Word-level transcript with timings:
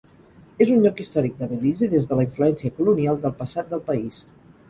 És 0.63 0.69
un 0.75 0.79
lloc 0.85 1.01
històric 1.03 1.35
de 1.41 1.49
Belize 1.51 1.89
des 1.91 2.09
de 2.11 2.17
la 2.19 2.25
influència 2.29 2.75
colonial 2.79 3.23
del 3.27 3.37
passat 3.43 3.73
del 3.75 3.87
país. 3.93 4.25